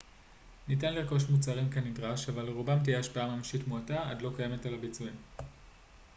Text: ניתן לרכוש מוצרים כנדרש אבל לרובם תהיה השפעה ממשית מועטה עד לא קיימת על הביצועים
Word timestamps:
ניתן 0.67 0.93
לרכוש 0.93 1.23
מוצרים 1.29 1.69
כנדרש 1.69 2.29
אבל 2.29 2.43
לרובם 2.43 2.83
תהיה 2.83 2.99
השפעה 2.99 3.35
ממשית 3.35 3.67
מועטה 3.67 4.09
עד 4.09 4.21
לא 4.21 4.31
קיימת 4.37 4.65
על 4.65 4.73
הביצועים 4.73 5.15